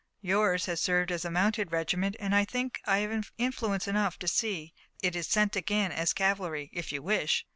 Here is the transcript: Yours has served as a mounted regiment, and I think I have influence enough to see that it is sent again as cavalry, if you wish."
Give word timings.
Yours 0.23 0.65
has 0.65 0.81
served 0.81 1.11
as 1.11 1.23
a 1.23 1.29
mounted 1.29 1.71
regiment, 1.71 2.15
and 2.19 2.33
I 2.33 2.43
think 2.43 2.81
I 2.87 2.97
have 3.05 3.31
influence 3.37 3.87
enough 3.87 4.17
to 4.17 4.27
see 4.27 4.73
that 5.03 5.09
it 5.09 5.15
is 5.15 5.27
sent 5.27 5.55
again 5.55 5.91
as 5.91 6.11
cavalry, 6.11 6.71
if 6.73 6.91
you 6.91 7.03
wish." 7.03 7.45